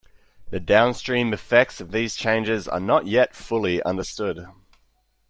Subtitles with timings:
[0.49, 4.47] The downstream effects of these changes are not yet fully understood.